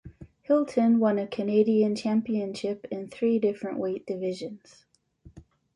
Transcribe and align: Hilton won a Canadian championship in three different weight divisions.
Hilton 0.41 0.97
won 0.97 1.19
a 1.19 1.27
Canadian 1.27 1.95
championship 1.95 2.85
in 2.89 3.07
three 3.07 3.37
different 3.37 3.77
weight 3.77 4.07
divisions. 4.07 4.87